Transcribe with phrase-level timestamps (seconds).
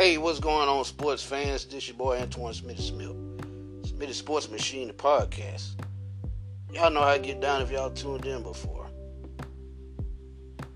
[0.00, 1.66] Hey, what's going on, sports fans?
[1.66, 3.14] This is your boy Antoine Smith Smith.
[3.82, 5.72] Smitty Sports Machine, the podcast.
[6.72, 8.86] Y'all know how I get down if y'all tuned in before.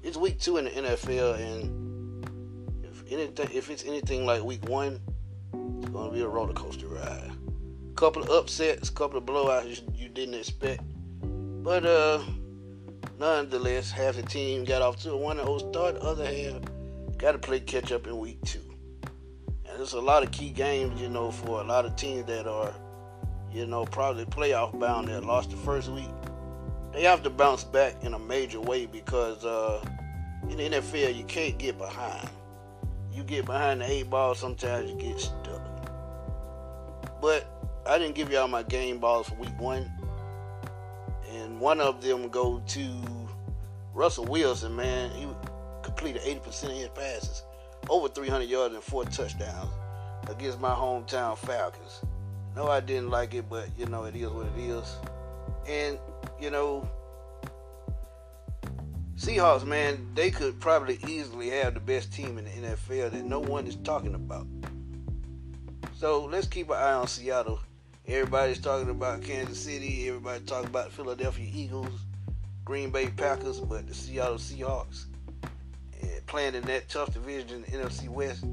[0.02, 5.00] It's week two in the NFL, and if anything, if it's anything like week one,
[5.54, 7.32] it's gonna be a roller coaster ride.
[7.92, 10.82] A Couple of upsets, a couple of blowouts you didn't expect,
[11.62, 12.22] but uh,
[13.18, 15.94] nonetheless, half the team got off to a one 0 start.
[15.94, 16.60] The other half
[17.16, 18.60] got to play catch up in week two.
[19.76, 22.72] There's a lot of key games, you know, for a lot of teams that are,
[23.52, 26.10] you know, probably playoff bound that lost the first week.
[26.92, 29.84] They have to bounce back in a major way because uh,
[30.48, 32.28] in the NFL you can't get behind.
[33.12, 35.62] You get behind the eight ball, sometimes you get stuck.
[37.20, 37.46] But
[37.86, 39.90] I didn't give y'all my game balls for week one
[41.34, 42.88] and one of them go to
[43.92, 44.74] Russell Wilson.
[44.76, 45.26] Man, he
[45.82, 47.42] completed 80% of his passes,
[47.88, 49.70] over 300 yards and four touchdowns
[50.28, 52.00] against my hometown Falcons.
[52.56, 54.96] No, I didn't like it, but you know it is what it is.
[55.66, 55.98] And
[56.40, 56.88] you know,
[59.16, 63.40] Seahawks, man, they could probably easily have the best team in the NFL that no
[63.40, 64.46] one is talking about.
[65.96, 67.60] So let's keep an eye on Seattle
[68.06, 70.08] Everybody's talking about Kansas City.
[70.08, 72.00] Everybody talking about Philadelphia Eagles,
[72.62, 75.06] Green Bay Packers, but the Seattle Seahawks
[76.26, 78.44] playing in that tough division, in the NFC West.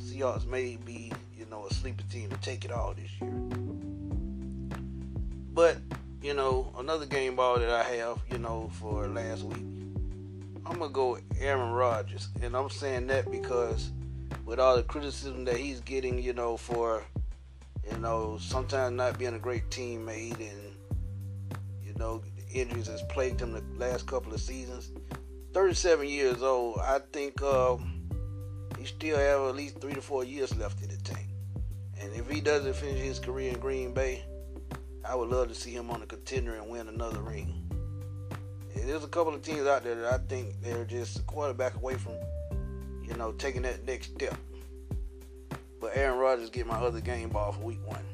[0.00, 3.30] Seahawks may be, you know, a sleeper team to take it all this year.
[5.52, 5.78] But
[6.22, 9.64] you know, another game ball that I have, you know, for last week,
[10.64, 13.90] I'm gonna go Aaron Rodgers, and I'm saying that because
[14.44, 17.02] with all the criticism that he's getting, you know, for
[17.90, 20.74] you know, sometimes not being a great teammate and,
[21.84, 24.90] you know, injuries has plagued him the last couple of seasons.
[25.52, 28.08] 37 years old, I think um,
[28.78, 31.28] he still have at least three to four years left in the tank.
[32.00, 34.24] And if he doesn't finish his career in Green Bay,
[35.04, 37.68] I would love to see him on a contender and win another ring.
[38.74, 41.74] And there's a couple of teams out there that I think they're just a quarterback
[41.76, 42.14] away from,
[43.04, 44.36] you know, taking that next step.
[45.80, 48.04] But Aaron Rodgers get my other game ball for week one.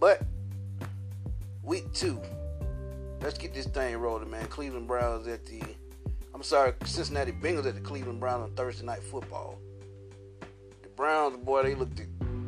[0.00, 0.22] But
[1.62, 2.20] week two,
[3.20, 4.46] let's get this thing rolling, man.
[4.46, 5.62] Cleveland Browns at the
[6.34, 9.58] I'm sorry, Cincinnati Bengals at the Cleveland Browns on Thursday night football.
[10.82, 12.00] The Browns, boy, they looked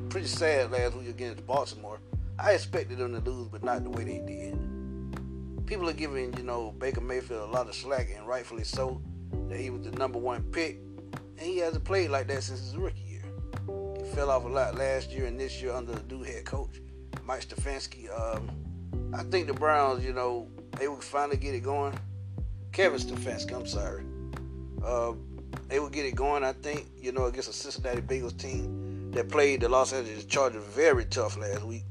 [0.09, 2.01] pretty sad last week against Baltimore.
[2.39, 5.67] I expected them to lose, but not the way they did.
[5.67, 9.01] People are giving, you know, Baker Mayfield a lot of slack, and rightfully so,
[9.49, 10.79] that he was the number one pick,
[11.39, 13.25] and he hasn't played like that since his rookie year.
[13.99, 16.81] He fell off a lot last year and this year under the new head coach,
[17.25, 18.09] Mike Stefanski.
[18.19, 18.51] Um,
[19.15, 21.99] I think the Browns, you know, they will finally get it going.
[22.75, 24.03] Kevin Stefanski, I'm sorry.
[24.85, 25.13] Uh,
[25.69, 29.29] they will get it going, I think, you know, against a Cincinnati Bengals team that
[29.29, 31.85] played the Los Angeles Chargers very tough last week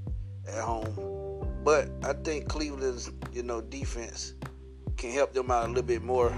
[0.46, 1.48] at home.
[1.64, 4.34] But I think Cleveland's, you know, defense
[4.98, 6.36] can help them out a little bit more.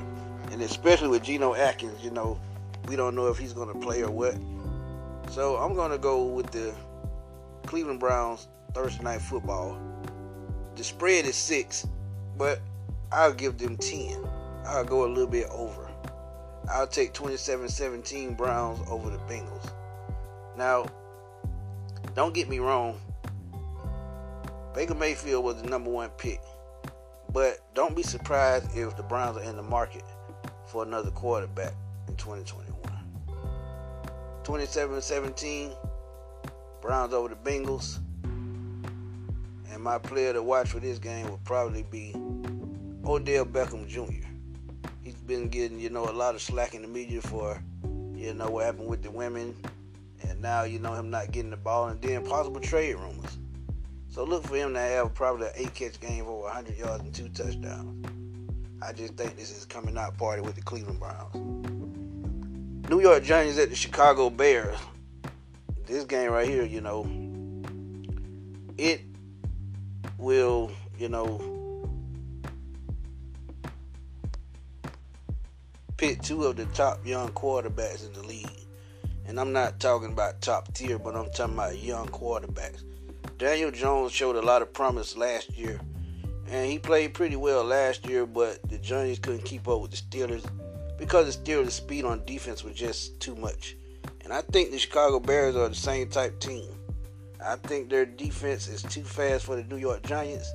[0.51, 2.39] And especially with Geno Atkins, you know,
[2.87, 4.35] we don't know if he's going to play or what.
[5.31, 6.71] So I'm gonna go with the
[7.65, 9.75] Cleveland Browns Thursday night football.
[10.75, 11.87] The spread is six,
[12.37, 12.61] but
[13.11, 14.23] I'll give them ten.
[14.65, 15.89] I'll go a little bit over.
[16.71, 19.71] I'll take 27-17 Browns over the Bengals.
[20.57, 20.87] Now,
[22.15, 22.99] don't get me wrong.
[24.73, 26.41] Baker Mayfield was the number one pick.
[27.31, 30.03] But don't be surprised if the Browns are in the market
[30.65, 31.73] for another quarterback
[32.07, 32.75] in 2021.
[34.43, 35.75] 27-17.
[36.81, 37.99] Browns over the Bengals.
[38.23, 42.13] And my player to watch for this game will probably be
[43.05, 44.25] Odell Beckham Jr.
[45.25, 47.61] Been getting, you know, a lot of slack in the media for,
[48.15, 49.55] you know, what happened with the women.
[50.21, 53.37] And now, you know, him not getting the ball and then possible trade rumors.
[54.09, 57.13] So look for him to have probably an eight catch game over 100 yards and
[57.13, 58.05] two touchdowns.
[58.81, 61.33] I just think this is coming out party with the Cleveland Browns.
[62.89, 64.77] New York Giants at the Chicago Bears.
[65.87, 67.03] This game right here, you know,
[68.77, 69.01] it
[70.17, 71.54] will, you know,
[76.05, 78.47] pit two of the top young quarterbacks in the league.
[79.25, 82.83] And I'm not talking about top tier, but I'm talking about young quarterbacks.
[83.39, 85.79] Daniel Jones showed a lot of promise last year,
[86.47, 89.97] and he played pretty well last year, but the Giants couldn't keep up with the
[89.97, 90.47] Steelers
[90.99, 93.75] because the Steelers' speed on defense was just too much.
[94.23, 96.69] And I think the Chicago Bears are the same type team.
[97.43, 100.53] I think their defense is too fast for the New York Giants.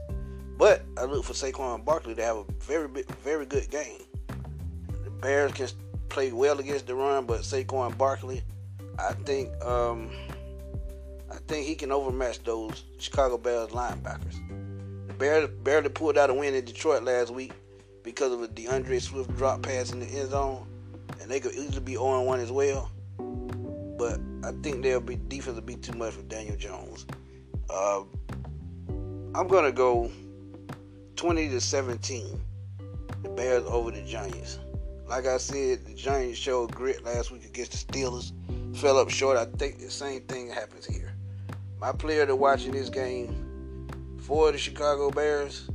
[0.56, 2.88] But I look for Saquon Barkley to have a very
[3.25, 4.02] very good game.
[5.20, 5.69] Bears can
[6.08, 8.43] play well against the run, but Saquon Barkley,
[8.99, 10.11] I think um,
[11.31, 14.37] I think he can overmatch those Chicago Bears linebackers.
[15.06, 17.52] The Bears barely pulled out a win in Detroit last week
[18.02, 20.67] because of a D'Andre Swift drop pass in the end zone,
[21.20, 22.90] and they could easily be 0 1 as well.
[23.99, 27.06] But I think there'll be defense will be too much for Daniel Jones.
[27.69, 28.02] Uh,
[29.34, 30.11] I'm gonna go
[31.16, 32.40] 20 to 17.
[33.23, 34.58] The Bears over the Giants.
[35.11, 38.31] Like I said, the Giants showed grit last week against the Steelers.
[38.77, 39.37] Fell up short.
[39.37, 41.12] I think the same thing happens here.
[41.81, 43.89] My player to watching this game
[44.21, 45.69] for the Chicago Bears,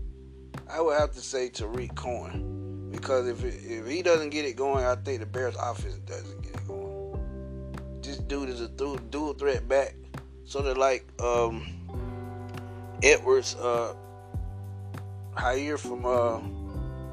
[0.69, 2.89] I would have to say Tarik Cohen.
[2.93, 6.41] Because if, it, if he doesn't get it going, I think the Bears offense doesn't
[6.41, 7.99] get it going.
[8.01, 9.95] This dude is a dual threat back.
[10.45, 11.67] Sort of like um,
[13.03, 13.95] Edwards, uh,
[15.33, 16.39] Hyatt from uh,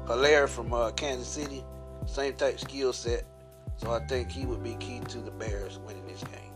[0.07, 1.65] Helaire from uh, Kansas City.
[2.05, 3.23] Same type skill set.
[3.77, 6.51] So I think he would be key to the Bears winning this game.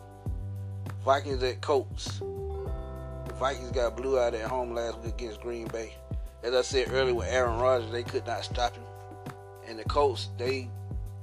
[1.04, 2.20] Vikings at Colts.
[2.20, 5.94] The Vikings got blew out at home last week against Green Bay.
[6.44, 8.84] As I said earlier with Aaron Rodgers, they could not stop him.
[9.68, 10.70] And the Colts, they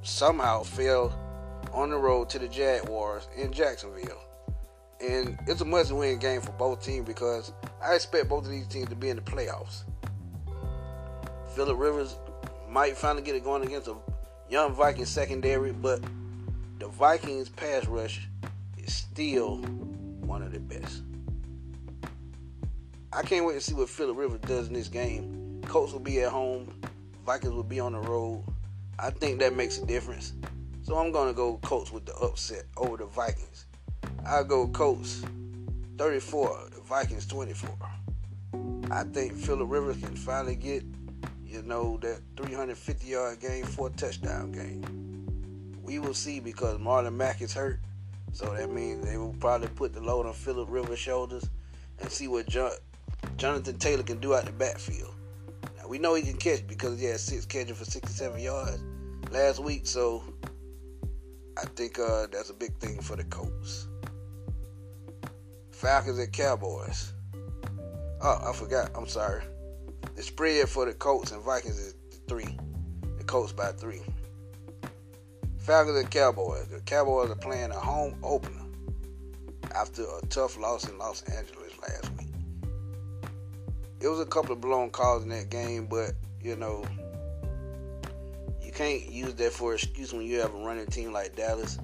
[0.02, 1.18] somehow fell
[1.72, 4.20] on the road to the Jaguars in Jacksonville.
[5.00, 8.66] And it's a must win game for both teams because I expect both of these
[8.66, 9.84] teams to be in the playoffs.
[11.54, 12.16] Philip Rivers
[12.68, 13.94] might finally get it going against a
[14.48, 16.02] young Viking secondary, but
[16.78, 18.28] the Vikings pass rush
[18.78, 21.02] is still one of the best.
[23.12, 25.62] I can't wait to see what Philip Rivers does in this game.
[25.66, 26.72] Colts will be at home,
[27.24, 28.44] Vikings will be on the road.
[28.98, 30.34] I think that makes a difference.
[30.82, 33.66] So I'm going to go Colts with the upset over the Vikings.
[34.26, 35.22] I'll go Colts
[35.96, 37.70] 34, the Vikings 24.
[38.90, 40.84] I think Philip Rivers can finally get
[41.54, 45.76] you know, that 350 yard game, four touchdown game.
[45.82, 47.78] We will see because Marlon Mack is hurt.
[48.32, 51.48] So that means they will probably put the load on Philip Rivers' shoulders
[52.00, 52.72] and see what John,
[53.36, 55.14] Jonathan Taylor can do out the backfield.
[55.78, 58.82] Now, we know he can catch because he had six catches for 67 yards
[59.30, 59.86] last week.
[59.86, 60.24] So
[61.56, 63.86] I think uh, that's a big thing for the Colts.
[65.70, 67.12] Falcons and Cowboys.
[68.20, 68.90] Oh, I forgot.
[68.96, 69.44] I'm sorry.
[70.14, 71.94] The spread for the Colts and Vikings is
[72.28, 72.56] three.
[73.18, 74.00] The Colts by three.
[75.58, 76.68] Falcons and Cowboys.
[76.68, 78.64] The Cowboys are playing a home opener
[79.74, 82.28] after a tough loss in Los Angeles last week.
[84.00, 86.84] It was a couple of blown calls in that game, but you know,
[88.62, 91.78] you can't use that for excuse when you have a running team like Dallas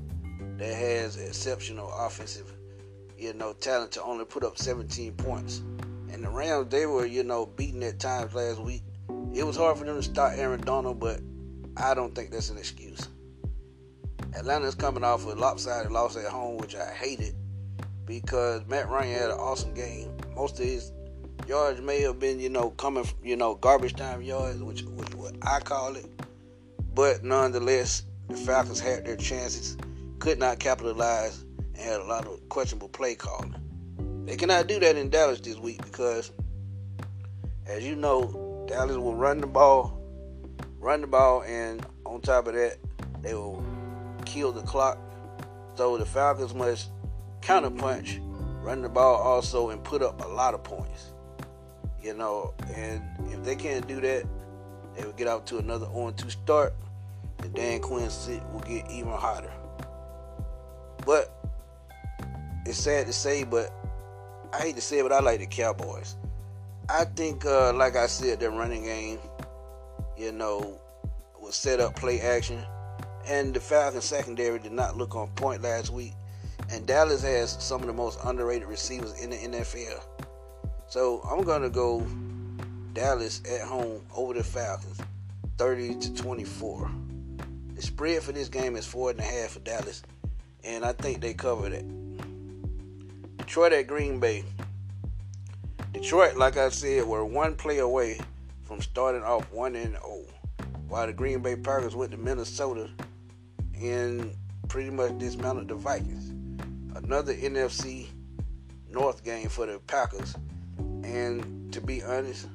[0.59, 2.53] that has exceptional offensive,
[3.19, 5.63] you know, talent to only put up 17 points.
[6.21, 8.83] And the Rams, they were, you know, beaten at times last week.
[9.33, 11.19] It was hard for them to stop Aaron Donald, but
[11.79, 13.09] I don't think that's an excuse.
[14.37, 17.35] Atlanta's coming off a lopsided loss at home, which I hated
[18.05, 20.15] because Matt Ryan had an awesome game.
[20.37, 20.93] Most of his
[21.49, 25.15] yards may have been, you know, coming, from, you know, garbage time yards, which, which
[25.15, 26.05] what I call it.
[26.95, 29.79] But nonetheless, the Falcons had their chances,
[30.19, 33.55] could not capitalize, and had a lot of questionable play calling.
[34.31, 36.31] They cannot do that in Dallas this week because,
[37.67, 40.01] as you know, Dallas will run the ball,
[40.79, 42.77] run the ball, and on top of that,
[43.23, 43.61] they will
[44.25, 45.01] kill the clock.
[45.75, 46.91] So the Falcons must
[47.41, 48.21] counterpunch,
[48.63, 51.11] run the ball also, and put up a lot of points.
[52.01, 53.03] You know, and
[53.33, 54.25] if they can't do that,
[54.95, 56.73] they will get out to another 0-2 start,
[57.41, 58.09] and Dan Quinn
[58.53, 59.53] will get even hotter.
[61.05, 61.35] But
[62.65, 63.73] it's sad to say, but
[64.53, 66.17] I hate to say it, but I like the Cowboys.
[66.89, 69.19] I think, uh, like I said, their running game,
[70.19, 70.81] you know,
[71.41, 72.61] was set up play action.
[73.27, 76.15] And the Falcons secondary did not look on point last week.
[76.71, 80.03] And Dallas has some of the most underrated receivers in the NFL.
[80.89, 82.05] So I'm to go
[82.93, 85.01] Dallas at home over the Falcons,
[85.59, 86.91] 30 to 24.
[87.75, 90.03] The spread for this game is four and a half for Dallas,
[90.65, 91.85] and I think they covered it.
[93.51, 94.45] Detroit at Green Bay.
[95.93, 98.21] Detroit, like I said, were one play away
[98.63, 100.21] from starting off 1 and 0,
[100.87, 102.89] while the Green Bay Packers went to Minnesota
[103.75, 104.37] and
[104.69, 106.31] pretty much dismantled the Vikings.
[106.95, 108.07] Another NFC
[108.89, 110.37] North game for the Packers.
[111.03, 112.47] And to be honest,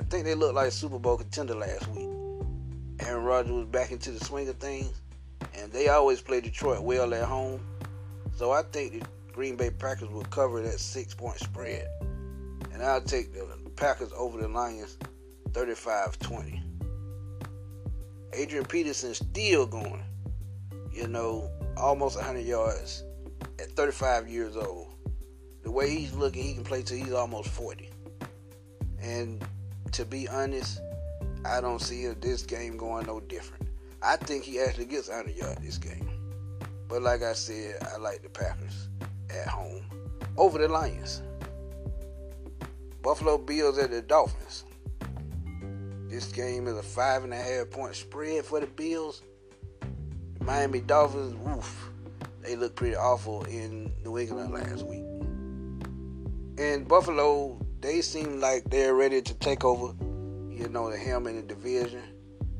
[0.00, 2.08] I think they looked like Super Bowl contender last week.
[3.00, 5.02] Aaron Rodgers was back into the swing of things,
[5.54, 7.60] and they always play Detroit well at home.
[8.34, 11.88] So I think Green Bay Packers will cover that six point spread.
[12.72, 13.46] And I'll take the
[13.76, 14.98] Packers over the Lions
[15.52, 16.62] 35 20.
[18.34, 20.02] Adrian Peterson still going.
[20.92, 23.04] You know, almost 100 yards
[23.58, 24.94] at 35 years old.
[25.62, 27.90] The way he's looking, he can play till he's almost 40.
[29.00, 29.42] And
[29.92, 30.80] to be honest,
[31.44, 33.68] I don't see this game going no different.
[34.02, 36.08] I think he actually gets 100 yards this game.
[36.88, 38.88] But like I said, I like the Packers
[39.34, 39.82] at home
[40.36, 41.22] over the Lions.
[43.02, 44.64] Buffalo Bills at the Dolphins.
[46.08, 49.22] This game is a five and a half point spread for the Bills.
[50.40, 51.90] Miami Dolphins, woof,
[52.42, 55.04] they look pretty awful in New England last week.
[56.58, 59.94] And Buffalo, they seem like they're ready to take over,
[60.50, 62.02] you know, the helm in the division.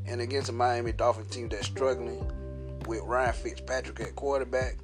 [0.07, 2.27] And against a Miami Dolphin team that's struggling
[2.87, 4.79] with Ryan Fitzpatrick at quarterback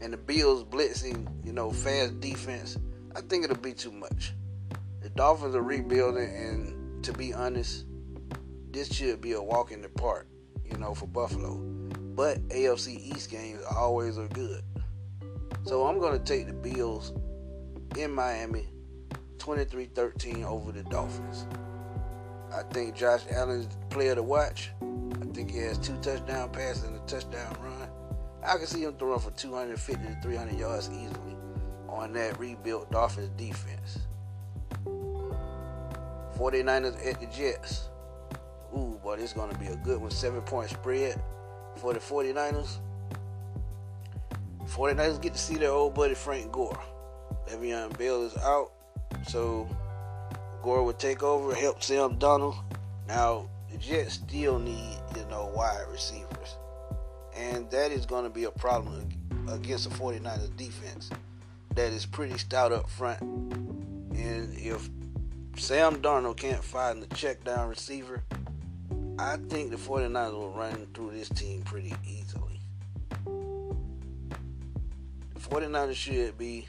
[0.00, 2.78] and the Bills blitzing, you know, fast defense,
[3.14, 4.32] I think it'll be too much.
[5.00, 7.86] The Dolphins are rebuilding, and to be honest,
[8.70, 10.26] this should be a walk in the park,
[10.64, 11.56] you know, for Buffalo.
[12.14, 14.62] But AFC East games always are good.
[15.64, 17.12] So I'm going to take the Bills
[17.96, 18.68] in Miami
[19.38, 21.46] 23 13 over the Dolphins.
[22.54, 24.70] I think Josh Allen's player to watch.
[24.80, 27.81] I think he has two touchdown passes and a touchdown run.
[28.44, 31.36] I can see him throwing for 250 to 300 yards easily
[31.88, 34.00] on that rebuilt Dolphins defense.
[36.36, 37.88] 49ers at the Jets.
[38.74, 40.10] Ooh, but it's going to be a good one.
[40.10, 41.22] Seven point spread
[41.76, 42.78] for the 49ers.
[44.66, 46.80] 49ers get to see their old buddy Frank Gore.
[47.48, 48.72] Le'Veon Bell is out,
[49.28, 49.68] so
[50.62, 52.56] Gore would take over, help Sam Darnold.
[53.06, 56.56] Now, the Jets still need, you know, wide receivers.
[57.36, 59.08] And that is going to be a problem
[59.48, 61.10] against the 49ers defense
[61.74, 63.20] that is pretty stout up front.
[63.20, 64.88] And if
[65.56, 68.22] Sam Darnold can't find the check down receiver,
[69.18, 72.60] I think the 49ers will run through this team pretty easily.
[75.34, 76.66] The 49ers should be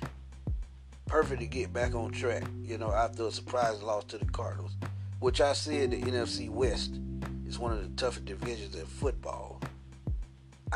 [1.06, 4.76] perfect to get back on track, you know, after a surprise loss to the Cardinals,
[5.20, 7.00] which I said the NFC West
[7.48, 9.62] is one of the toughest divisions in football.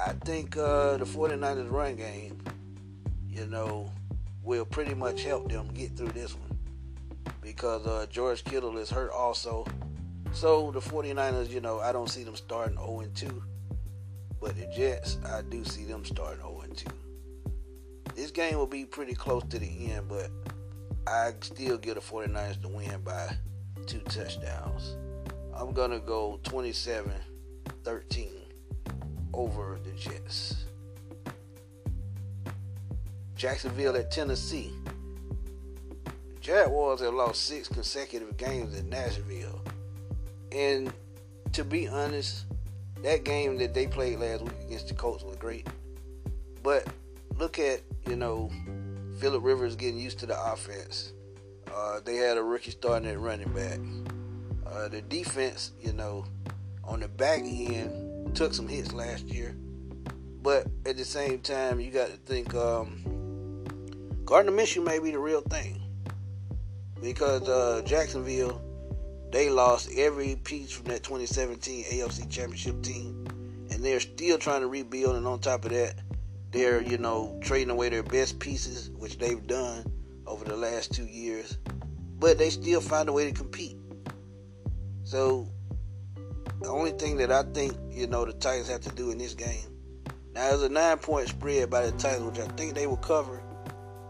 [0.05, 2.37] I think uh, the 49ers run game,
[3.27, 3.91] you know,
[4.43, 6.57] will pretty much help them get through this one
[7.41, 9.65] because uh, George Kittle is hurt also.
[10.33, 13.43] So the 49ers, you know, I don't see them starting 0 2.
[14.39, 16.85] But the Jets, I do see them starting 0 2.
[18.15, 20.29] This game will be pretty close to the end, but
[21.07, 23.35] I still get the 49ers to win by
[23.87, 24.95] two touchdowns.
[25.55, 27.11] I'm going to go 27
[27.83, 28.46] 13
[29.33, 30.65] over the Jets.
[33.35, 34.73] Jacksonville at Tennessee.
[36.41, 39.61] Jaguars have lost six consecutive games in Nashville.
[40.51, 40.91] And
[41.53, 42.45] to be honest,
[43.03, 45.67] that game that they played last week against the Colts was great.
[46.63, 46.87] But
[47.37, 48.49] look at, you know,
[49.19, 51.13] Philip Rivers getting used to the offense.
[51.73, 53.79] Uh, they had a rookie starting at running back.
[54.65, 56.25] Uh, the defense, you know,
[56.83, 58.06] on the back end
[58.37, 59.55] took some hits last year.
[60.43, 63.01] But at the same time, you got to think um,
[64.25, 65.81] Gardner Minshew may be the real thing.
[67.01, 68.61] Because uh, Jacksonville
[69.31, 73.25] they lost every piece from that 2017 AFC Championship team,
[73.71, 75.15] and they're still trying to rebuild.
[75.15, 75.95] And on top of that,
[76.51, 79.91] they're you know trading away their best pieces, which they've done
[80.27, 81.57] over the last two years,
[82.19, 83.77] but they still find a way to compete.
[85.03, 85.47] So
[86.61, 89.33] the only thing that I think you know the Titans have to do in this
[89.33, 89.77] game
[90.37, 93.41] now there's a nine point spread by the Titans, which I think they will cover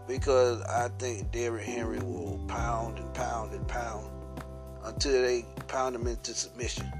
[0.06, 4.10] because I think Derrick Henry will pound and pound and pound
[4.84, 6.92] until they pound him into submission.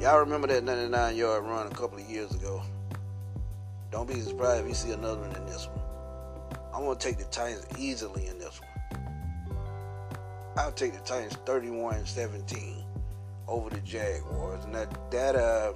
[0.00, 2.60] Y'all remember that 99 yard run a couple of years ago.
[3.92, 5.84] Don't be surprised if you see another one in this one.
[6.74, 9.00] I'm going to take the Titans easily in this one.
[10.56, 12.84] I'll take the Titans 31 17
[13.48, 14.64] over the Jaguars.
[14.64, 15.72] And that, that, uh,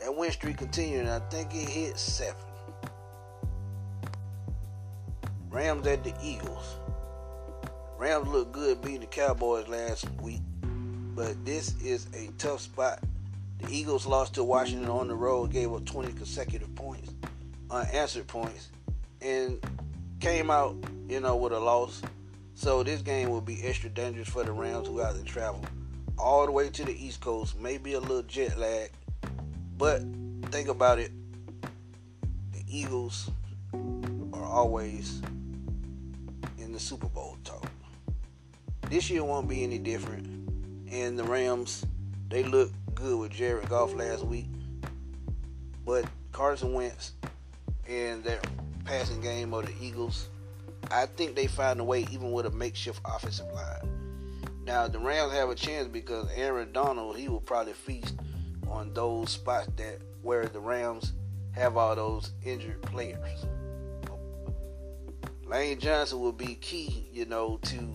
[0.00, 2.40] that win streak continued, and I think it hit seven.
[5.50, 6.76] Rams at the Eagles.
[7.96, 10.42] Rams looked good beating the Cowboys last week,
[11.14, 12.98] but this is a tough spot.
[13.60, 17.12] The Eagles lost to Washington on the road, gave up 20 consecutive points,
[17.70, 18.68] unanswered points,
[19.20, 19.64] and
[20.20, 20.76] came out,
[21.08, 22.02] you know, with a loss.
[22.54, 25.64] So this game will be extra dangerous for the Rams who have to travel
[26.16, 27.58] all the way to the East Coast.
[27.58, 28.90] Maybe a little jet lag,
[29.76, 30.02] but
[30.50, 31.10] think about it.
[32.52, 33.30] The Eagles
[34.32, 35.20] are always
[36.58, 37.68] in the Super Bowl talk.
[38.88, 40.26] This year won't be any different.
[40.90, 41.84] And the Rams,
[42.28, 44.46] they looked good with Jared Goff last week.
[45.84, 47.12] But Carson Wentz,
[47.88, 48.40] and their
[48.84, 50.28] passing game of the Eagles.
[50.94, 53.90] I think they find a way even with a makeshift offensive line.
[54.64, 58.14] Now the Rams have a chance because Aaron Donald he will probably feast
[58.68, 61.12] on those spots that where the Rams
[61.50, 63.44] have all those injured players.
[65.44, 67.92] Lane Johnson will be key, you know, to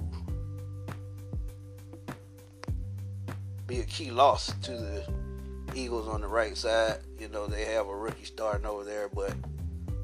[3.65, 5.03] be a key loss to the
[5.74, 6.98] Eagles on the right side.
[7.18, 9.34] You know, they have a rookie starting over there, but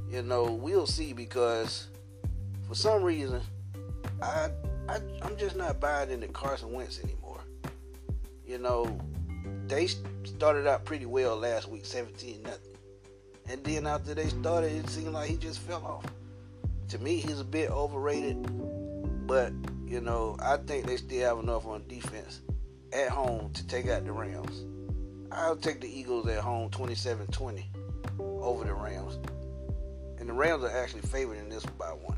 [0.09, 1.87] you know, we'll see because
[2.67, 3.41] for some reason
[4.21, 4.49] I,
[4.87, 7.41] I I'm just not buying into Carson Wentz anymore.
[8.45, 8.99] You know,
[9.67, 9.87] they
[10.23, 12.59] started out pretty well last week, 17 nothing.
[13.49, 16.05] And then after they started, it seemed like he just fell off.
[16.89, 18.47] To me, he's a bit overrated,
[19.27, 19.51] but
[19.85, 22.41] you know, I think they still have enough on defense
[22.93, 24.65] at home to take out the Rams.
[25.31, 27.63] I'll take the Eagles at home 27-20
[28.19, 29.19] over the Rams.
[30.19, 32.17] And the Rams are actually favored in this by one.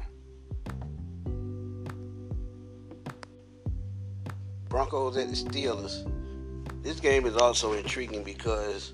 [4.78, 6.08] Broncos at the Steelers.
[6.84, 8.94] This game is also intriguing because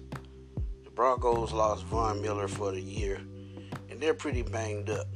[0.86, 3.18] the Broncos lost Von Miller for the year,
[3.90, 5.08] and they're pretty banged up.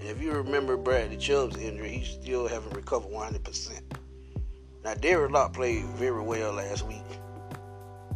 [0.00, 3.80] And if you remember Bradley Chubb's injury, he still haven't recovered 100%.
[4.82, 7.06] Now, Derek Locke played very well last week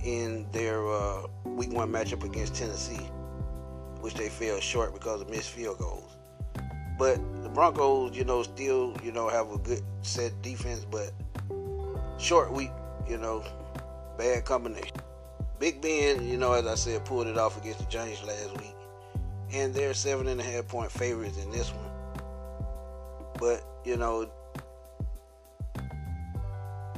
[0.03, 3.09] in their uh, week one matchup against Tennessee,
[4.01, 6.11] which they fell short because of missed field goals.
[6.99, 11.13] But the Broncos, you know, still, you know, have a good set defense, but
[12.19, 12.71] short week,
[13.09, 13.45] you know,
[14.19, 14.97] bad combination.
[15.59, 18.75] Big Ben, you know, as I said, pulled it off against the Giants last week.
[19.53, 21.91] And they're seven and a half point favorites in this one.
[23.39, 24.29] But, you know,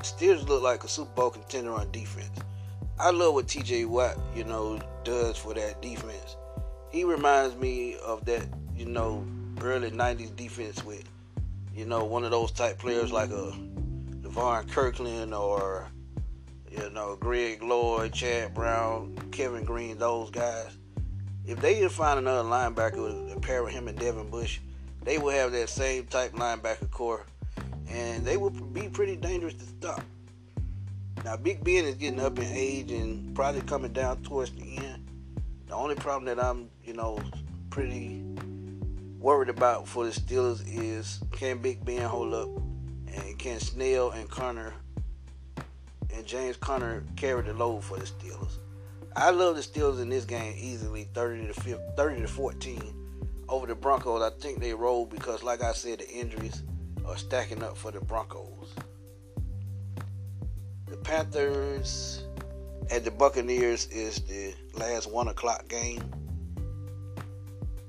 [0.00, 2.30] Steelers look like a Super Bowl contender on defense.
[2.98, 6.36] I love what TJ Watt, you know, does for that defense.
[6.90, 9.24] He reminds me of that, you know,
[9.60, 11.04] early 90s defense with,
[11.74, 13.52] you know, one of those type players like a
[14.28, 15.88] DeVon Kirkland or,
[16.70, 20.76] you know, Greg Lloyd, Chad Brown, Kevin Greene, those guys.
[21.46, 24.60] If they didn't find another linebacker to pair with him and Devin Bush,
[25.02, 27.24] they will have that same type linebacker corps
[27.90, 30.02] and they will be pretty dangerous to stop.
[31.24, 35.08] Now, Big Ben is getting up in age and probably coming down towards the end.
[35.66, 37.18] The only problem that I'm, you know,
[37.70, 38.22] pretty
[39.18, 42.48] worried about for the Steelers is can Big Ben hold up,
[43.14, 44.74] and Ken Snell and Connor
[46.14, 48.58] and James Connor carried the load for the Steelers.
[49.16, 52.94] I love the Steelers in this game easily, 30 to 30 to 14
[53.48, 54.22] over the Broncos.
[54.22, 56.62] I think they roll because, like I said, the injuries
[57.06, 58.74] are stacking up for the Broncos.
[60.86, 62.24] The Panthers
[62.90, 66.02] and the Buccaneers is the last one o'clock game.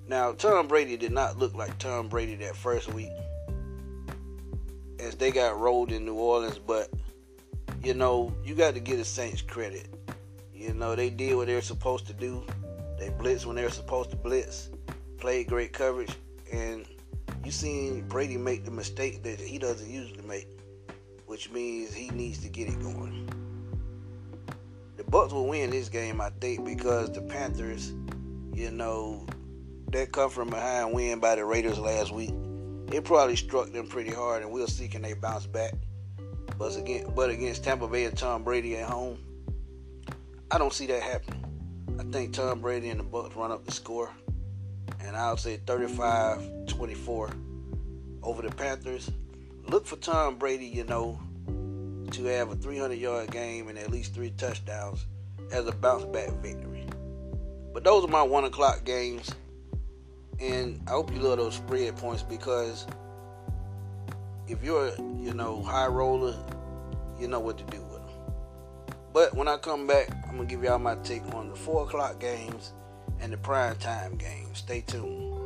[0.07, 3.11] Now, Tom Brady did not look like Tom Brady that first week
[4.99, 6.89] as they got rolled in New Orleans, but
[7.83, 9.87] you know, you got to give the Saints credit.
[10.53, 12.45] You know, they did what they were supposed to do.
[12.97, 14.69] They blitzed when they were supposed to blitz,
[15.17, 16.11] played great coverage,
[16.51, 16.85] and
[17.45, 20.47] you seen Brady make the mistake that he doesn't usually make,
[21.25, 23.29] which means he needs to get it going.
[24.97, 27.93] The Bucks will win this game, I think, because the Panthers,
[28.53, 29.25] you know,
[29.91, 32.33] that come from behind win by the Raiders last week.
[32.91, 35.73] It probably struck them pretty hard, and we'll see can they bounce back.
[36.57, 39.19] But again, but against Tampa Bay and Tom Brady at home,
[40.51, 41.45] I don't see that happening.
[41.99, 44.09] I think Tom Brady and the Bucks run up the score
[45.01, 47.29] and I'll say 35 24
[48.23, 49.11] over the Panthers.
[49.67, 51.19] Look for Tom Brady, you know,
[52.11, 55.05] to have a 300 yard game and at least three touchdowns
[55.51, 56.85] as a bounce back victory.
[57.73, 59.31] But those are my one o'clock games,
[60.41, 62.87] and I hope you love those spread points because
[64.47, 66.35] if you're, you know, high roller,
[67.19, 68.95] you know what to do with them.
[69.13, 72.19] But when I come back, I'm gonna give y'all my take on the four o'clock
[72.19, 72.73] games
[73.19, 74.59] and the prime time games.
[74.59, 75.38] Stay tuned.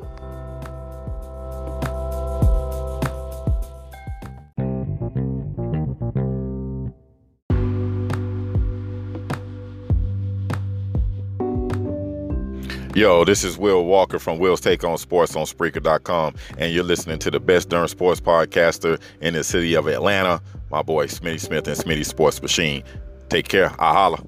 [12.96, 17.18] Yo, this is Will Walker from Will's Take on Sports on Spreaker.com, and you're listening
[17.18, 21.68] to the best darn sports podcaster in the city of Atlanta, my boy Smitty Smith
[21.68, 22.84] and Smitty Sports Machine.
[23.30, 23.72] Take care.
[23.80, 24.24] I holla.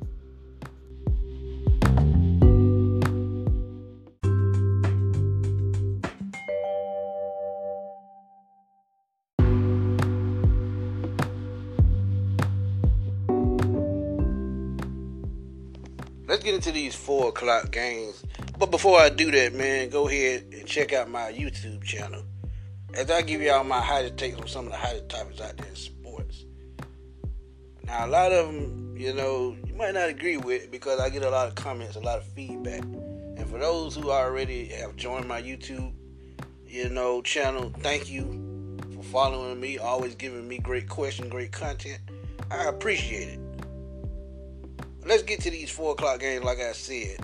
[16.28, 18.24] Let's get into these four o'clock games
[18.58, 22.24] But before I do that, man, go ahead and check out my YouTube channel.
[22.94, 25.68] As I give y'all my hottest takes on some of the hottest topics out there
[25.68, 26.46] in sports.
[27.84, 31.24] Now, a lot of them, you know, you might not agree with because I get
[31.24, 32.82] a lot of comments, a lot of feedback.
[32.82, 35.94] And for those who already have joined my YouTube,
[36.66, 42.00] you know, channel, thank you for following me, always giving me great questions, great content.
[42.50, 43.40] I appreciate it.
[45.06, 47.18] Let's get to these four o'clock games, like I said.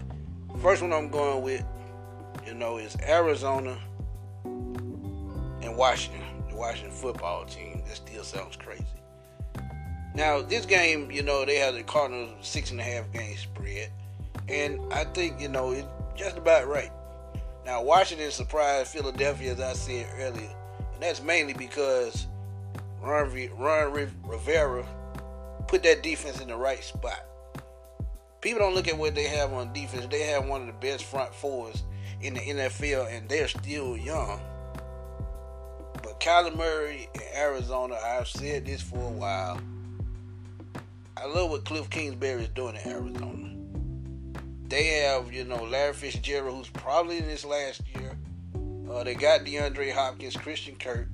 [0.59, 1.63] First one I'm going with,
[2.45, 3.77] you know, is Arizona
[4.43, 7.81] and Washington, the Washington football team.
[7.87, 8.85] That still sounds crazy.
[10.13, 13.89] Now, this game, you know, they have the Cardinals six and a half game spread,
[14.49, 16.91] and I think, you know, it's just about right.
[17.65, 20.49] Now, Washington surprised Philadelphia, as I said earlier,
[20.93, 22.27] and that's mainly because
[23.01, 24.85] Ron, Ron Rivera
[25.67, 27.25] put that defense in the right spot
[28.41, 30.07] people don't look at what they have on defense.
[30.09, 31.83] They have one of the best front fours
[32.21, 34.41] in the NFL, and they're still young.
[35.93, 39.61] But Kyler Murray in Arizona, I've said this for a while.
[41.15, 43.49] I love what Cliff Kingsbury is doing in Arizona.
[44.67, 48.17] They have, you know, Larry Fitzgerald, who's probably in his last year.
[48.89, 51.07] Uh, they got DeAndre Hopkins, Christian Kirk,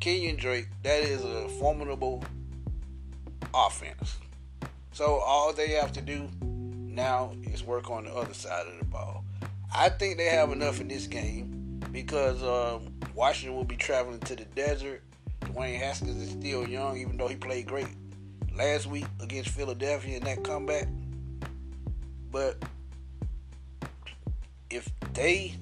[0.00, 0.68] Kenyan Drake.
[0.82, 2.24] That is a formidable
[3.54, 4.18] offense.
[4.92, 6.28] So all they have to do
[6.98, 9.24] now is work on the other side of the ball.
[9.72, 12.80] I think they have enough in this game because uh,
[13.14, 15.04] Washington will be traveling to the desert.
[15.42, 17.86] Dwayne Haskins is still young, even though he played great
[18.56, 20.88] last week against Philadelphia in that comeback.
[22.32, 22.60] But
[24.68, 25.54] if they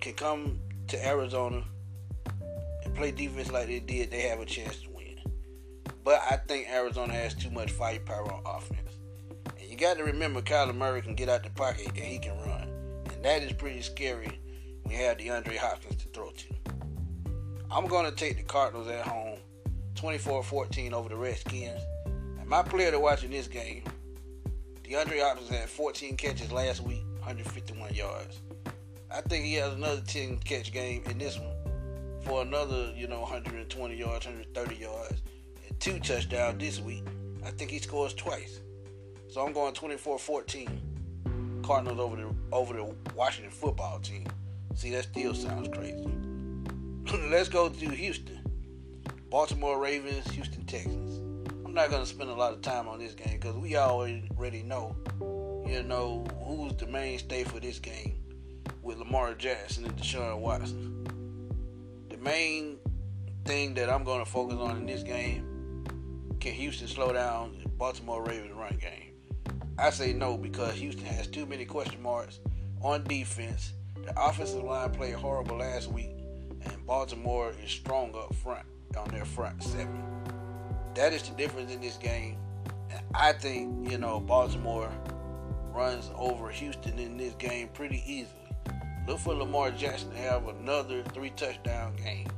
[0.00, 1.64] can come to Arizona
[2.84, 5.18] and play defense like they did, they have a chance to win.
[6.04, 8.81] But I think Arizona has too much firepower on offense
[9.72, 12.68] you got to remember Kyler Murray can get out the pocket and he can run.
[13.10, 14.38] And that is pretty scary
[14.82, 16.54] when you have DeAndre Hopkins to throw to.
[17.70, 19.38] I'm going to take the Cardinals at home
[19.94, 21.80] 24-14 over the Redskins.
[22.04, 23.84] And my player to watch in this game,
[24.84, 28.40] DeAndre Hopkins had 14 catches last week, 151 yards.
[29.10, 31.56] I think he has another 10 catch game in this one
[32.20, 35.22] for another, you know, 120 yards, 130 yards,
[35.66, 37.04] and two touchdowns this week.
[37.42, 38.60] I think he scores twice.
[39.32, 41.62] So I'm going 24-14.
[41.62, 44.26] Cardinals over the over the Washington football team.
[44.74, 46.06] See, that still sounds crazy.
[47.30, 48.40] Let's go to Houston.
[49.30, 51.16] Baltimore Ravens, Houston Texans.
[51.64, 54.62] I'm not going to spend a lot of time on this game because we already
[54.64, 54.94] know,
[55.66, 58.18] you know, who's the mainstay for this game
[58.82, 61.06] with Lamar Jackson and Deshaun Watson.
[62.10, 62.76] The main
[63.46, 65.86] thing that I'm going to focus on in this game,
[66.38, 69.11] can Houston slow down Baltimore Ravens run game?
[69.78, 72.40] I say no because Houston has too many question marks
[72.82, 73.72] on defense.
[74.04, 76.10] The offensive line played horrible last week,
[76.62, 80.02] and Baltimore is strong up front on their front seven.
[80.94, 82.36] That is the difference in this game.
[82.90, 84.90] And I think, you know, Baltimore
[85.72, 88.36] runs over Houston in this game pretty easily.
[89.06, 92.28] Look for Lamar Jackson to have another three touchdown game.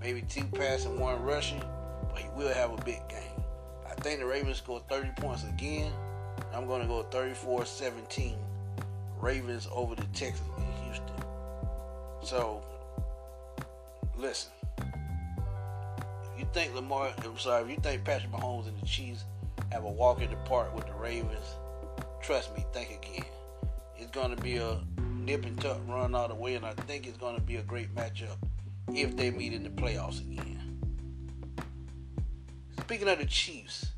[0.00, 1.62] Maybe two passing, one rushing,
[2.08, 3.42] but he will have a big game.
[3.86, 5.92] I think the Ravens score 30 points again.
[6.54, 8.36] I'm going to go 34 17
[9.20, 11.16] Ravens over the Texans in Houston.
[12.22, 12.62] So,
[14.16, 14.52] listen.
[14.78, 19.24] If you think Lamar, I'm sorry, if you think Patrick Mahomes and the Chiefs
[19.72, 21.56] have a walk in the park with the Ravens,
[22.22, 23.24] trust me, think again.
[23.96, 27.06] It's going to be a nip and tuck run all the way, and I think
[27.06, 28.36] it's going to be a great matchup
[28.92, 30.80] if they meet in the playoffs again.
[32.80, 33.93] Speaking of the Chiefs,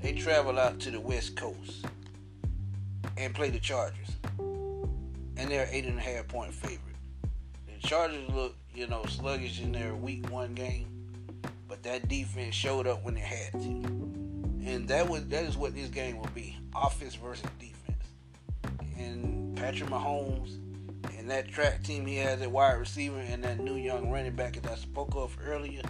[0.00, 1.84] they travel out to the West Coast
[3.16, 4.16] and play the Chargers.
[4.38, 6.80] And they're eight and a half point favorite.
[7.66, 10.86] The Chargers look, you know, sluggish in their week one game,
[11.68, 13.68] but that defense showed up when it had to.
[14.64, 16.56] And that was that is what this game will be.
[16.74, 18.04] Offense versus defense.
[18.98, 20.58] And Patrick Mahomes
[21.18, 24.54] and that track team he has at wide receiver and that new young running back
[24.60, 25.82] that I spoke of earlier,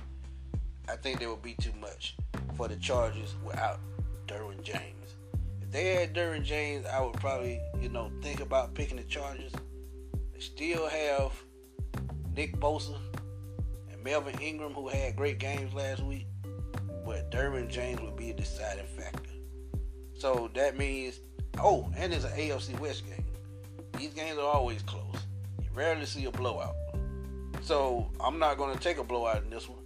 [0.88, 2.16] I think there will be too much
[2.56, 3.80] for the Chargers without
[4.30, 5.16] Derwin James.
[5.60, 9.52] If they had Derwin James, I would probably, you know, think about picking the Chargers.
[10.32, 11.32] They still have
[12.36, 12.96] Nick Bosa
[13.90, 16.26] and Melvin Ingram, who had great games last week,
[17.04, 19.30] but Derwin James would be a deciding factor.
[20.14, 21.18] So that means,
[21.58, 23.24] oh, and it's an AFC West game.
[23.98, 25.16] These games are always close.
[25.60, 26.76] You rarely see a blowout.
[27.62, 29.82] So I'm not going to take a blowout in this one,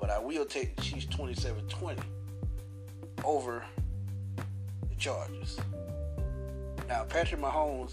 [0.00, 2.02] but I will take the Chiefs 27 20
[3.22, 3.64] over
[4.94, 5.58] the Chargers.
[6.88, 7.92] Now, Patrick Mahomes.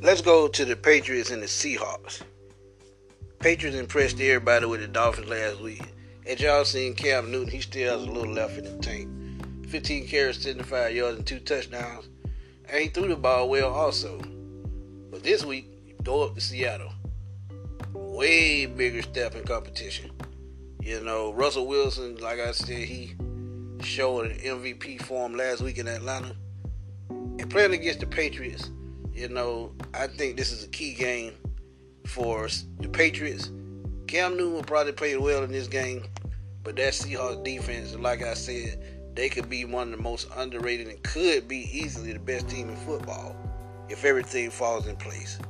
[0.00, 2.22] Let's go to the Patriots and the Seahawks.
[3.38, 5.82] Patriots impressed everybody with the Dolphins last week.
[6.26, 9.08] As y'all seen Cam Newton, he still has a little left in the tank.
[9.68, 12.08] 15 carries, 75 yards, and two touchdowns.
[12.68, 14.18] And he threw the ball well also.
[15.10, 16.92] But this week, go up to Seattle.
[17.92, 20.10] Way bigger step in competition.
[20.86, 23.16] You know, Russell Wilson, like I said, he
[23.80, 26.36] showed an MVP form last week in Atlanta.
[27.10, 28.70] And playing against the Patriots,
[29.12, 31.32] you know, I think this is a key game
[32.06, 32.46] for
[32.78, 33.50] the Patriots.
[34.06, 36.04] Cam Newton will probably play well in this game,
[36.62, 38.80] but that Seahawks defense, like I said,
[39.16, 42.68] they could be one of the most underrated and could be easily the best team
[42.68, 43.34] in football
[43.88, 45.40] if everything falls in place.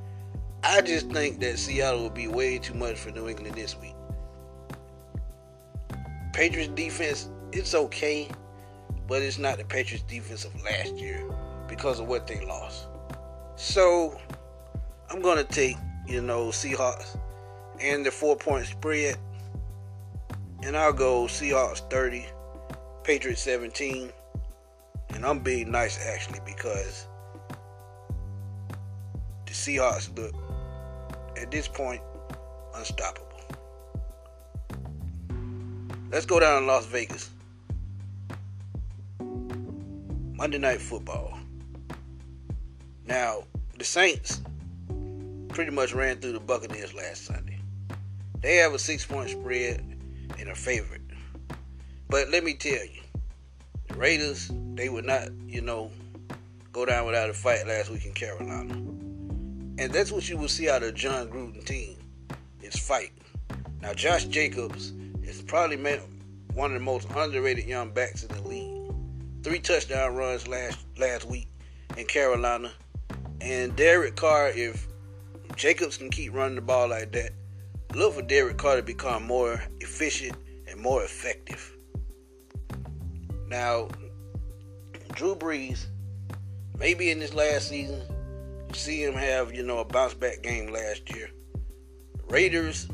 [0.63, 3.96] I just think that Seattle will be way too much for New England this week.
[6.37, 8.29] Patriots defense, it's okay,
[9.09, 11.25] but it's not the Patriots defense of last year
[11.67, 12.89] because of what they lost.
[13.57, 14.21] So
[15.09, 17.19] I'm gonna take, you know, Seahawks
[17.81, 19.17] and the four point spread.
[20.63, 22.27] And I'll go Seahawks 30,
[23.03, 24.13] Patriots 17.
[25.15, 27.07] And I'm being nice actually because
[29.47, 30.35] the Seahawks look
[31.41, 32.03] at this point
[32.75, 33.26] unstoppable.
[36.13, 37.31] Let's go down to Las Vegas.
[39.19, 41.37] Monday Night Football.
[43.07, 43.43] Now,
[43.77, 44.41] the Saints
[45.49, 47.59] pretty much ran through the Buccaneers last Sunday.
[48.41, 49.81] They have a six point spread
[50.39, 51.03] and a favorite.
[52.09, 53.03] But let me tell you,
[53.89, 55.91] the Raiders, they would not, you know,
[56.73, 58.75] go down without a fight last week in Carolina.
[59.79, 61.97] And that's what you will see out of Jon Gruden team
[62.63, 63.11] is fight.
[63.81, 64.93] Now Josh Jacobs
[65.47, 66.01] probably made
[66.55, 68.95] one of the most underrated young backs in the league.
[69.43, 71.49] Three touchdown runs last last week
[71.97, 72.73] in Carolina.
[73.41, 74.89] And Derek Carr, if
[75.55, 77.31] Jacobs can keep running the ball like that,
[77.95, 80.37] look for Derek Carr to become more efficient
[80.69, 81.77] and more effective.
[83.49, 83.89] Now,
[85.13, 85.87] Drew Brees,
[86.79, 88.03] maybe in this last season,
[88.73, 91.31] see him have, you know, a bounce back game last year.
[92.29, 92.89] Raiders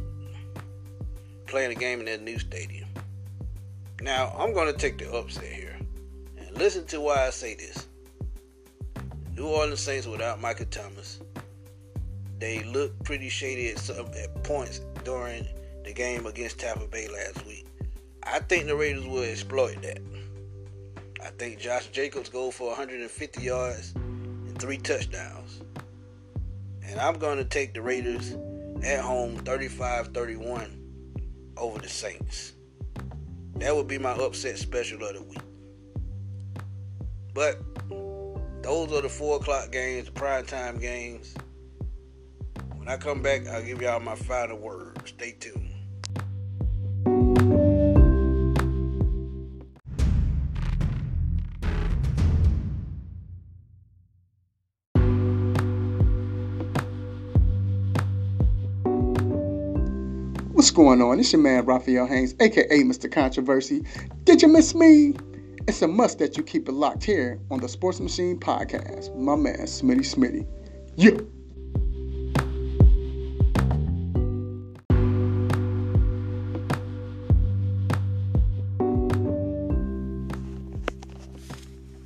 [1.52, 2.88] playing a game in their new stadium.
[4.00, 5.76] Now, I'm going to take the upset here.
[6.38, 7.88] And listen to why I say this.
[9.36, 11.20] New Orleans Saints without Michael Thomas.
[12.38, 15.46] They looked pretty shady at some at points during
[15.84, 17.66] the game against Tampa Bay last week.
[18.22, 20.00] I think the Raiders will exploit that.
[21.22, 25.60] I think Josh Jacobs go for 150 yards and three touchdowns.
[26.82, 28.38] And I'm going to take the Raiders
[28.82, 30.78] at home 35-31
[31.56, 32.52] over the Saints.
[33.56, 35.38] That would be my upset special of the week.
[37.34, 37.60] But
[38.62, 41.34] those are the four o'clock games, the prime time games.
[42.76, 45.00] When I come back, I'll give y'all my final word.
[45.06, 45.61] Stay tuned.
[60.62, 61.18] What's going on?
[61.18, 63.10] It's your man Raphael Haynes, aka Mr.
[63.10, 63.84] Controversy.
[64.22, 65.12] Did you miss me?
[65.66, 69.34] It's a must that you keep it locked here on the Sports Machine Podcast my
[69.34, 70.46] man Smitty Smitty.
[70.94, 71.18] Yeah.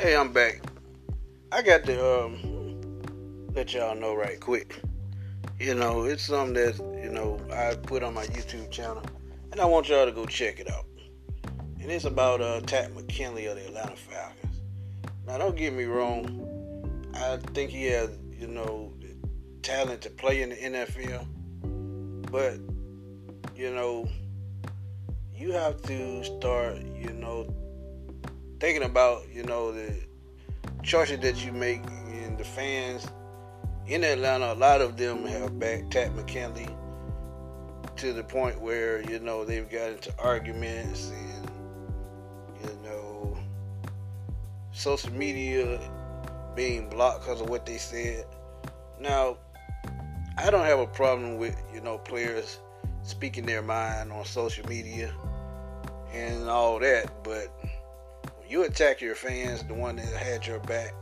[0.00, 0.62] Hey, I'm back.
[1.52, 3.02] I got to um,
[3.54, 4.80] let y'all know right quick.
[5.58, 9.02] You know, it's something that, you know, I put on my YouTube channel,
[9.52, 10.84] and I want y'all to go check it out.
[11.80, 14.60] And it's about uh, Takk McKinley of the Atlanta Falcons.
[15.26, 16.46] Now, don't get me wrong.
[17.14, 18.92] I think he has, you know,
[19.62, 21.26] talent to play in the NFL.
[22.30, 22.58] But,
[23.56, 24.10] you know,
[25.34, 27.52] you have to start, you know,
[28.60, 29.94] thinking about, you know, the
[30.82, 33.06] choices that you make and the fans
[33.88, 36.68] in Atlanta, a lot of them have backed Takk McKinley
[37.96, 41.51] to the point where, you know, they've got into arguments and,
[42.62, 43.38] you know,
[44.72, 45.81] social media
[46.55, 48.27] being blocked because of what they said.
[49.01, 49.38] Now,
[50.37, 52.59] I don't have a problem with, you know, players
[53.03, 55.12] speaking their mind on social media
[56.12, 57.49] and all that, but
[58.38, 60.92] when you attack your fans, the one that had your back,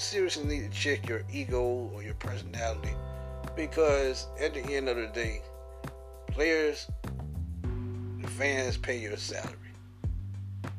[0.00, 2.94] seriously need to check your ego or your personality
[3.56, 5.42] because at the end of the day,
[6.28, 6.88] players,
[8.20, 9.52] the fans pay your salary.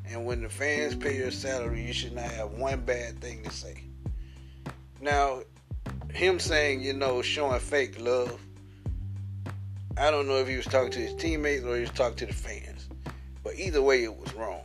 [0.06, 3.50] And when the fans pay your salary, you should not have one bad thing to
[3.50, 3.84] say.
[5.00, 5.42] Now,
[6.12, 8.40] him saying, you know, showing fake love,
[9.96, 12.26] I don't know if he was talking to his teammates or he was talking to
[12.26, 12.88] the fans.
[13.42, 14.64] But either way, it was wrong.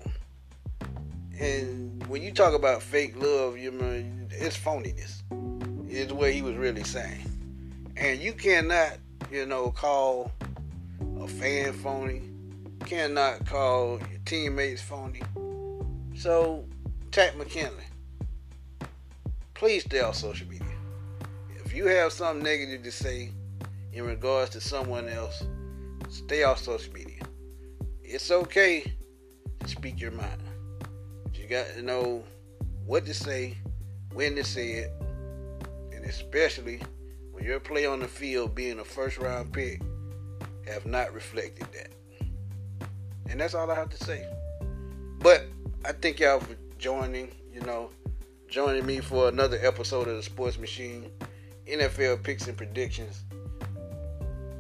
[1.40, 5.22] And when you talk about fake love, you know, it's phoniness.
[5.90, 7.22] Is what he was really saying.
[7.98, 8.98] And you cannot,
[9.32, 10.32] you know, call
[11.20, 12.22] a fan phony.
[12.86, 15.22] Cannot call your teammates phony.
[16.16, 16.66] So,
[17.12, 17.84] Takk McKinley,
[19.54, 20.68] please stay off social media.
[21.64, 23.30] If you have something negative to say
[23.94, 25.44] in regards to someone else,
[26.10, 27.22] stay off social media.
[28.02, 28.94] It's okay
[29.60, 30.42] to speak your mind.
[31.24, 32.24] But you got to know
[32.86, 33.58] what to say,
[34.14, 34.92] when to say it,
[35.92, 36.82] and especially
[37.32, 39.82] when your play on the field being a first round pick
[40.68, 41.90] have not reflected that.
[43.30, 44.26] And that's all I have to say.
[45.20, 45.46] But
[45.86, 47.90] I thank y'all for joining, you know,
[48.48, 51.10] joining me for another episode of the Sports Machine,
[51.68, 53.24] NFL picks and predictions.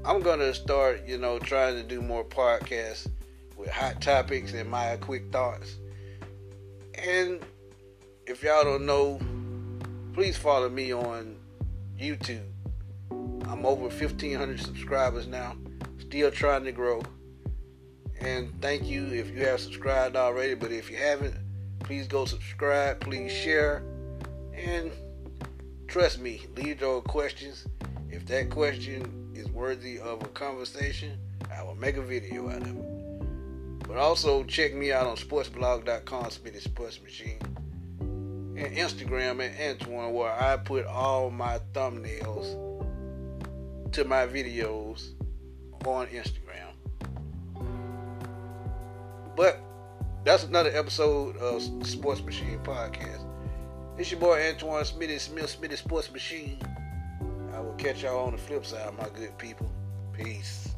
[0.06, 3.08] I'm gonna start, you know, trying to do more podcasts
[3.58, 5.78] with hot topics and my quick thoughts.
[6.96, 7.40] And
[8.26, 9.20] if y'all don't know,
[10.14, 11.36] please follow me on
[12.00, 12.46] YouTube.
[13.10, 15.56] I'm over 1,500 subscribers now,
[15.98, 17.02] still trying to grow.
[18.22, 21.36] And thank you if you have subscribed already, but if you haven't,
[21.80, 23.84] please go subscribe, please share,
[24.56, 24.92] and
[25.88, 27.66] trust me, leave your questions.
[28.12, 31.18] If that question is worthy of a conversation,
[31.52, 33.88] I will make a video out of it.
[33.88, 37.40] But also check me out on sportsblog.com, Smitty Sports Machine,
[38.64, 42.60] and Instagram at Antoine, where I put all my thumbnails
[43.92, 45.12] to my videos
[45.86, 46.74] on Instagram.
[49.36, 49.60] But
[50.24, 53.26] that's another episode of Sports Machine Podcast.
[53.98, 56.58] It's your boy Antoine Smitty Smith, Smitty Sports Machine.
[57.54, 59.70] I will catch y'all on the flip side, my good people.
[60.14, 60.70] Peace.